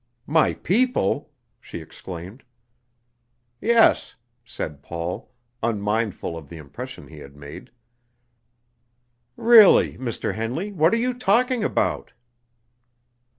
[0.25, 1.29] "My people!"
[1.59, 2.41] she exclaimed.
[3.59, 5.31] "Yes," said Paul,
[5.61, 7.69] unmindful of the impression he had made.
[9.37, 10.33] "Really, Mr.
[10.33, 12.13] Henley, what are you talking about?"